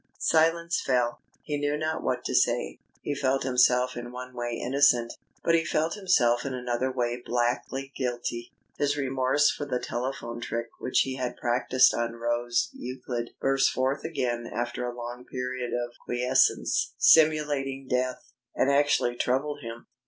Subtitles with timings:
[0.17, 1.21] Silence fell.
[1.43, 2.79] He knew not what to say.
[3.03, 7.93] He felt himself in one way innocent, but he felt himself in another way blackly
[7.93, 8.51] guilty.
[8.79, 14.03] His remorse for the telephone trick which he had practised on Rose Euclid burst forth
[14.03, 19.85] again after a long period of quiescence simulating death, and actually troubled him....